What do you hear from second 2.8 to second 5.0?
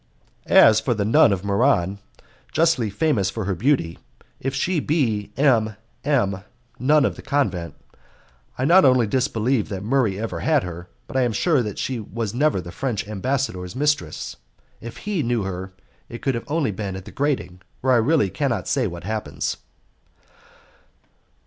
famous for her beauty, if she